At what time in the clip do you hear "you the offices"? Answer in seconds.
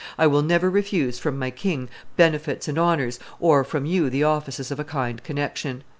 3.85-4.71